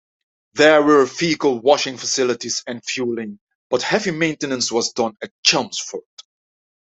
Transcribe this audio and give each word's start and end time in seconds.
There 0.53 0.81
were 0.81 1.05
vehicle 1.05 1.59
washing 1.59 1.95
facilities 1.95 2.63
and 2.65 2.81
fuelling 2.83 3.37
but 3.69 3.83
heavy 3.83 4.09
maintenance 4.09 4.71
was 4.71 4.93
done 4.93 5.15
at 5.21 5.29
Chelmsford. 5.43 6.01